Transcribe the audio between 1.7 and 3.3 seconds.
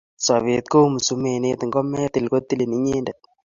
metil kotilin inyendet